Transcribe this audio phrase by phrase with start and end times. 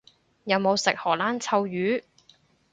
[0.45, 2.01] 有冇食荷蘭臭魚？